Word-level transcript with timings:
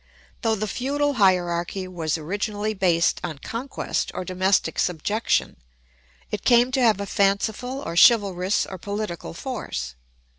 Though 0.41 0.55
the 0.55 0.67
feudal 0.67 1.13
hierarchy 1.21 1.87
was 1.87 2.17
originally 2.17 2.73
based 2.73 3.21
on 3.23 3.37
conquest 3.37 4.09
or 4.15 4.25
domestic 4.25 4.79
subjection, 4.79 5.57
it 6.31 6.43
came 6.43 6.71
to 6.71 6.81
have 6.81 6.99
a 6.99 7.05
fanciful 7.05 7.79
or 7.81 7.95
chivalrous 7.95 8.65
or 8.65 8.79
political 8.79 9.35
force. 9.35 9.93